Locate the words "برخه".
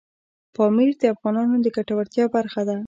2.35-2.61